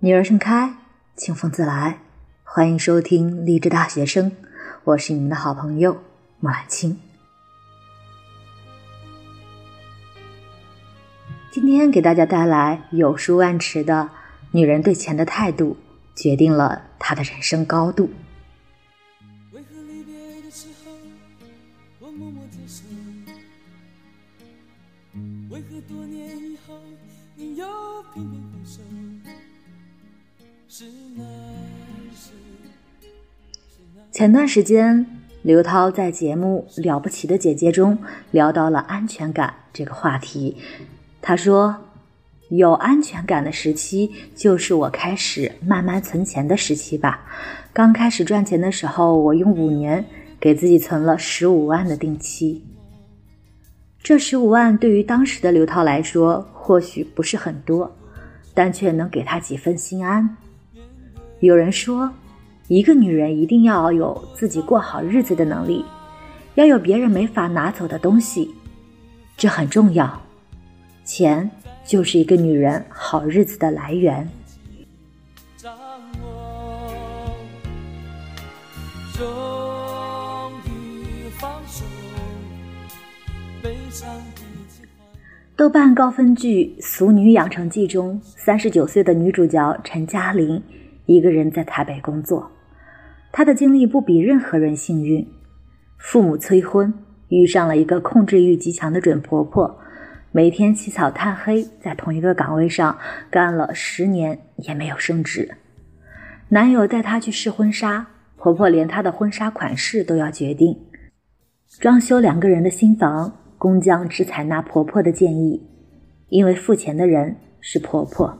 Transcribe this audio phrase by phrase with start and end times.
[0.00, 0.74] 女儿盛开，
[1.16, 1.98] 清风自来。
[2.44, 4.30] 欢迎收听励志大学生，
[4.84, 6.00] 我是你们的好朋友
[6.38, 7.00] 莫兰青。
[11.50, 14.08] 今天给大家带来有书万池的
[14.52, 15.76] 女人对钱的态度，
[16.14, 18.08] 决定了她的人生高度。
[34.10, 35.06] 前段时间，
[35.42, 37.96] 刘涛在节目《了不起的姐姐》中
[38.30, 40.56] 聊到了安全感这个话题。
[41.20, 41.76] 她说
[42.48, 47.20] ：“有安全感的时期，就是我开始慢慢存钱的时期吧。
[47.72, 50.04] 刚开始赚钱的时候，我用五年
[50.40, 52.64] 给自己存了十五万的定期。
[54.02, 57.94] 这十五万对于当时的刘涛来说，或许不是很多，
[58.54, 60.36] 但却能给她几分心安。”
[61.40, 62.10] 有人说，
[62.68, 65.82] 一个女人一定要有自己过好日子的能力，
[66.54, 68.54] 要有别人没法拿走的东西，
[69.38, 70.20] 这很重要。
[71.02, 71.50] 钱
[71.82, 74.28] 就是一个女人好日子的来源。
[85.56, 90.62] 豆瓣高分剧《俗女养成记》中，三十九岁的女主角陈嘉玲。
[91.06, 92.50] 一个人在台北工作，
[93.32, 95.26] 她的经历不比任何人幸运。
[95.98, 96.92] 父母催婚，
[97.28, 99.78] 遇上了一个控制欲极强的准婆婆，
[100.32, 102.96] 每天起早贪黑，在同一个岗位上
[103.30, 105.48] 干了十年也没有升职。
[106.48, 110.78] 男友带她去试婚纱，婆婆连她的婚纱款式都要决定。
[111.80, 115.60] 装修两个人的新房，工匠只采纳婆婆的建议，
[116.28, 118.38] 因为付钱的人是婆婆。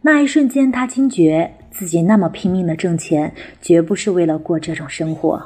[0.00, 5.42] 那一瞬间，她惊觉自己那么拼命的挣钱，绝不是为了过这种生活。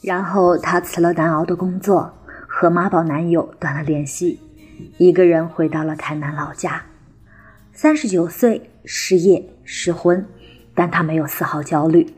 [0.00, 2.10] 然后他辞了难熬的工作，
[2.48, 4.40] 和妈宝男友断了联系，
[4.96, 6.82] 一个人回到了台南老家。
[7.74, 10.26] 三十九岁，失业失婚，
[10.74, 12.10] 但他没有丝毫焦虑，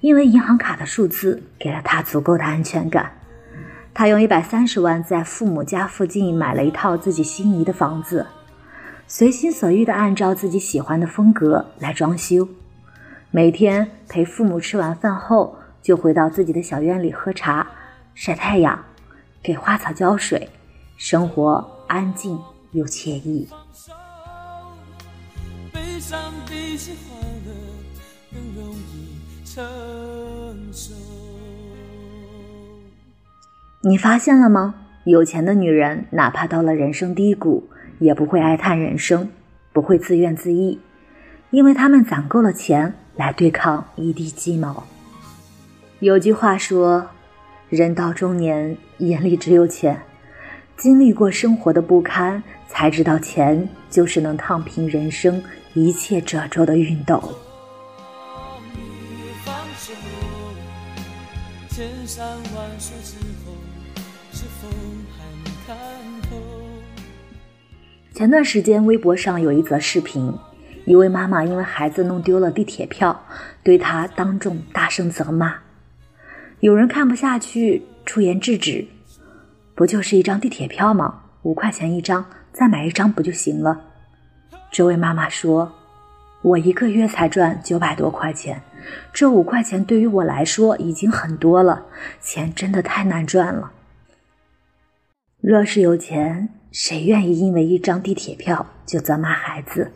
[0.00, 3.10] 因为银行卡的数字给了他足够的安全感。
[3.94, 8.26] 他用一百三十万在父母家附近买了一套自己心仪的房子。
[9.08, 12.48] 随心所欲地按照自己喜欢的风格来装修，
[13.30, 17.64] 每天陪父母吃完饭后，就回到自己的小院里喝茶、
[18.14, 18.84] 晒太阳，
[19.40, 20.50] 给花草浇水，
[20.96, 22.36] 生活安静
[22.72, 23.48] 又惬意。
[33.82, 34.74] 你发现了吗？
[35.04, 37.68] 有钱的女人，哪怕到了人生低谷。
[37.98, 39.30] 也不会哀叹人生，
[39.72, 40.78] 不会自怨自艾，
[41.50, 44.84] 因为他们攒够了钱来对抗一地鸡毛。
[46.00, 47.08] 有句话说
[47.70, 50.02] ：“人到中年，眼里只有钱。”
[50.76, 55.42] 经历过生活的不堪，才知道钱就是能烫平人生
[55.72, 57.32] 一切褶皱的熨斗。
[61.70, 63.52] 千山万水之后，
[64.32, 64.68] 是否
[65.16, 65.95] 还能看？
[68.16, 70.32] 前段时间，微博上有一则视频，
[70.86, 73.26] 一位妈妈因为孩子弄丢了地铁票，
[73.62, 75.56] 对她当众大声责骂。
[76.60, 78.88] 有人看不下去，出言制止
[79.76, 81.24] ：“不就是一张地铁票吗？
[81.42, 82.24] 五块钱一张，
[82.54, 83.82] 再买一张不就行了？”
[84.72, 85.74] 这位妈妈说
[86.40, 88.62] ：“我一个月才赚九百多块钱，
[89.12, 91.84] 这五块钱对于我来说已经很多了，
[92.22, 93.72] 钱真的太难赚了。
[95.42, 99.92] 若是有钱。”谁愿意因为一张地铁票就责骂孩子？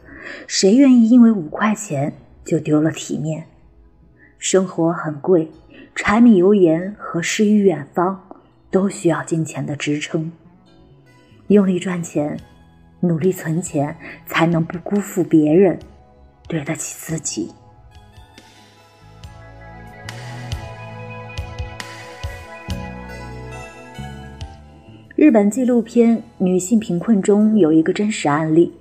[0.46, 3.44] 谁愿意因为五块钱就丢了体面？
[4.38, 5.52] 生活很贵，
[5.94, 8.26] 柴米油盐和诗与远方
[8.70, 10.32] 都需要金钱的支撑。
[11.48, 12.40] 用力赚钱，
[13.00, 15.78] 努力存钱，才能不辜负别人，
[16.48, 17.52] 对得起自己。
[25.20, 28.72] 日本纪录片《女性贫困》中有一个真实案例：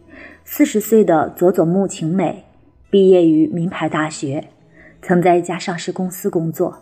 [0.46, 2.46] 四十岁的佐佐木晴美，
[2.90, 4.46] 毕业于名牌大学，
[5.02, 6.78] 曾在一家上市公司工作。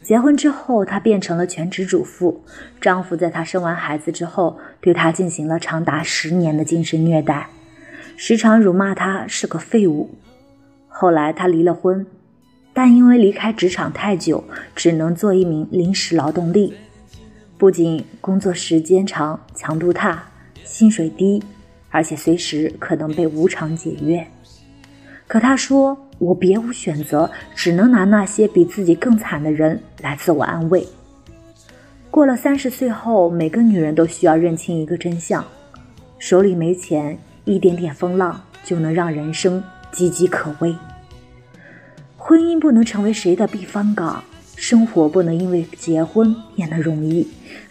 [0.00, 2.42] 结婚之后，她变成了全职主妇。
[2.80, 7.50] 丈夫在她生完孩子之后，对她进行了长达十年的精神虐待，
[8.16, 10.08] 时常辱骂她是个废物。
[10.88, 12.06] 后来她离了婚，
[12.72, 14.42] 但因为离开职场太久，
[14.74, 16.72] 只能做一名临时劳动力。
[17.60, 20.24] 不仅工作时间长、强度大、
[20.64, 21.42] 薪水低，
[21.90, 24.26] 而且随时可能被无偿解约。
[25.26, 30.88] 可他说：“我别无选择，只能拿那些比自己更惨的人来自我安慰。”
[32.10, 35.44] 过了三十岁后，每个女人都需要认清一个真相：
[36.18, 39.62] 手里没钱，一点点风浪就能让人生
[39.92, 40.74] 岌岌可危。
[42.16, 44.24] 婚姻不能成为谁的避风港，
[44.60, 47.26] 生活不能因为结婚变得容易，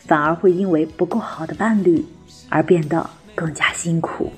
[0.07, 2.03] 反而会因为不够好的伴侣
[2.49, 4.33] 而变得更加辛苦。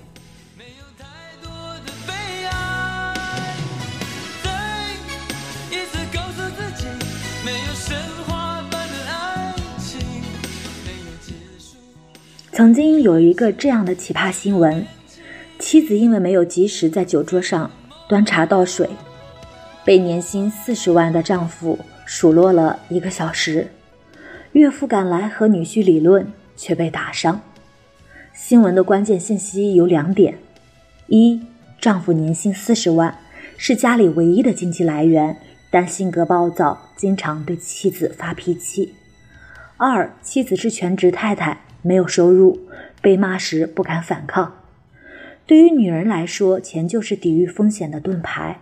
[12.52, 14.86] 曾经有一个这样的奇葩新闻：
[15.58, 17.72] 妻子因为没有及时在酒桌上
[18.10, 18.90] 端茶倒水，
[19.86, 23.68] 被年薪四十万的丈夫数落了一个小时。
[24.54, 27.42] 岳父赶来和女婿理论，却被打伤。
[28.34, 30.38] 新闻的关键信息有两点：
[31.08, 31.42] 一，
[31.80, 33.18] 丈夫年薪四十万，
[33.58, 35.38] 是家里唯一的经济来源，
[35.70, 38.94] 但性格暴躁，经常对妻子发脾气；
[39.78, 41.62] 二，妻子是全职太太。
[41.84, 42.68] 没有收入，
[43.02, 44.58] 被骂时不敢反抗。
[45.48, 48.60] 对于女人来说，钱就是抵御风险的盾牌。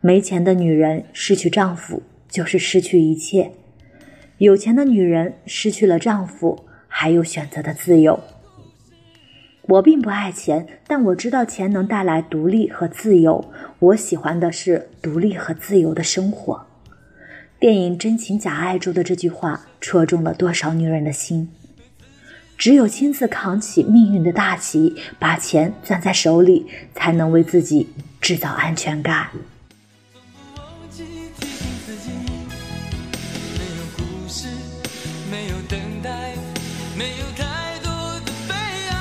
[0.00, 3.50] 没钱的女人失去丈夫就是失去一切；
[4.38, 8.20] 有钱的女人失去了丈夫，还有选择的自由。
[9.62, 13.52] 我并不爱钱，但我知道钱能带来独立和自由。
[13.80, 16.66] 我喜欢的是独立和自由的生活。
[17.58, 21.48] 电影《真情假爱》中的这句话，戳中了多少女人的心？
[22.56, 27.88] 只有亲自扛起命运的大旗，把钱攥在手里，才能为自己
[28.20, 29.28] 制造安全感。
[35.28, 36.34] 没有等待，
[36.96, 37.90] 没有太多
[38.24, 38.54] 的悲
[38.90, 38.94] 哀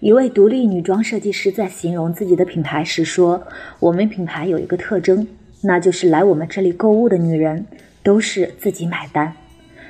[0.00, 3.46] 一位独立女装设计师在形容自己的品牌时说
[3.80, 5.28] ：“我们品牌有一个特征，
[5.60, 7.66] 那就是来我们这里购物的女人
[8.02, 9.34] 都是自己买单。”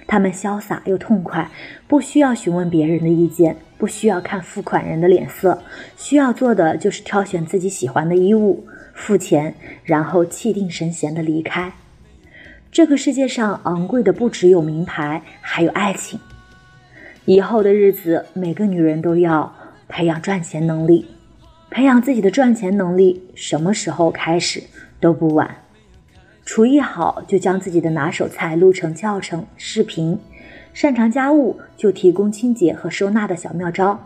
[0.09, 1.49] 他们潇洒又痛快，
[1.87, 5.63] 不需要询问别人的意见，不需要看付款人的脸色，
[5.97, 9.55] 需要做的就是挑选自己喜欢的衣物，付钱，
[9.85, 11.73] 然后气定神闲地离开。
[12.73, 16.21] 这个世界上昂贵的不只有名牌，还有爱情。
[17.25, 19.53] 以后的日子，每个女人都要
[19.89, 21.09] 培养赚钱能力，
[21.69, 24.63] 培养自己的赚钱能力，什么时候开始
[25.01, 25.57] 都不晚。
[26.45, 30.19] 厨艺好，就将自己的拿手菜录成教程视频；
[30.73, 33.99] 擅长家务，就提供清洁和收纳的小妙招；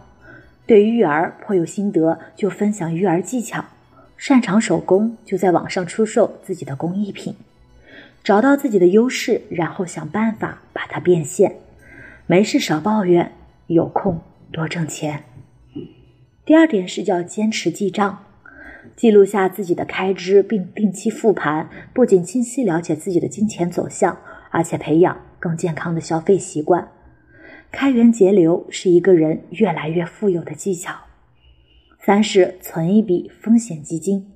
[0.66, 3.60] 对育儿颇有心得，就分享育儿技巧；
[4.16, 7.36] 擅长手工，就在网上出售自己的工艺品。
[8.24, 11.56] 找到自己的优势，然后想办法把它变现。
[12.26, 13.32] 没事少抱怨，
[13.66, 14.18] 有空
[14.50, 15.24] 多挣钱。
[16.46, 18.24] 第二点是叫坚持记账。
[18.96, 24.16] 记录下自己的开支，并定期复盘，不仅清晰了解自己的金钱走向，
[24.50, 26.88] 而且培养更健康的消费习惯。
[27.70, 30.94] 开源节流是一个人越来越富有的技巧。
[31.98, 34.30] 三是存一笔风险基金，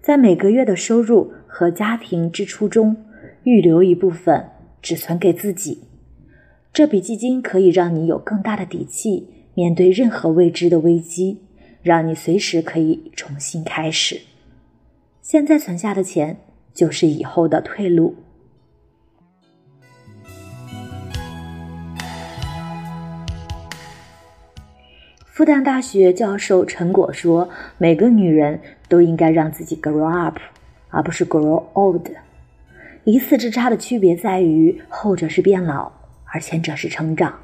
[0.00, 2.96] 在每个月的收入和家庭支出中
[3.44, 4.50] 预留一部分，
[4.80, 5.82] 只存给自己。
[6.72, 11.38] 这笔基金可以让你有更大的底气，面对任何未知的危机。
[11.82, 14.20] 让你随时可以重新开始。
[15.22, 16.36] 现在存下的钱
[16.74, 18.14] 就是以后的退路。
[25.24, 30.36] 复旦大学教授陈果说：“每个女人都应该让自己 grow up，
[30.90, 32.06] 而不是 grow old。
[33.04, 35.92] 一字之差的区别在于，后者是变老，
[36.26, 37.38] 而前者是成长。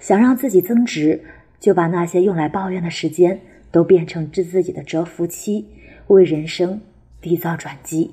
[0.00, 1.22] 想让自己增值，
[1.60, 5.66] 就把那些用来抱怨的时间。”都变成治自己的蛰伏期，
[6.06, 6.80] 为人生
[7.22, 8.12] 缔造转机。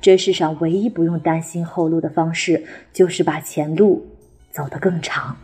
[0.00, 4.06] 这世上唯一不用担心后路的方式，就是把前路
[4.52, 5.36] 走得更长。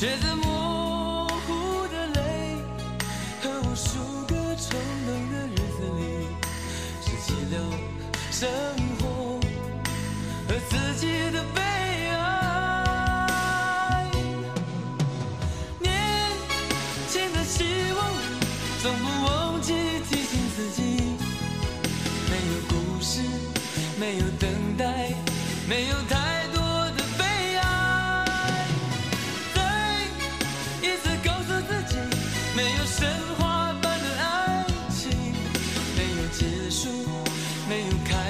[0.00, 2.56] 却在模糊的泪
[3.42, 6.00] 和无数个冲动的日子里，
[7.04, 7.54] 失去了
[8.30, 8.48] 生
[8.98, 9.02] 活
[10.48, 11.60] 和自己的悲
[12.16, 12.18] 哀。
[15.78, 15.90] 年
[17.10, 18.00] 轻的希望
[18.80, 18.84] 从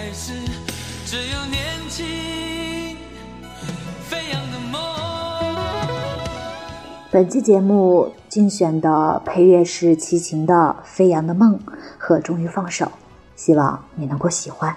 [0.00, 0.32] 还是
[1.04, 2.96] 只有年轻
[4.08, 4.80] 飞扬的梦。
[7.10, 10.54] 本期节目精选的配乐是齐秦的
[10.84, 11.52] 《飞扬的梦》，
[11.98, 12.86] 和《终于放手》，
[13.36, 14.74] 希望你能够喜欢。